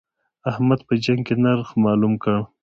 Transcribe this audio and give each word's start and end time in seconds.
احمد 0.49 0.79
په 0.87 0.93
جنګ 1.03 1.21
کې 1.27 1.35
نرخ 1.43 1.69
مالوم 1.83 2.13
کړ. 2.23 2.35